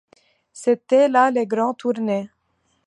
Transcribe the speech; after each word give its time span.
C’étaient 0.51 1.09
là 1.09 1.29
les 1.29 1.45
grandes 1.45 1.77
tournées. 1.77 2.29